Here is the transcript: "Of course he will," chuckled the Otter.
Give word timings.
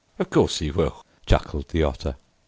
"Of 0.17 0.31
course 0.31 0.57
he 0.57 0.71
will," 0.71 1.05
chuckled 1.27 1.67
the 1.69 1.83
Otter. 1.83 2.15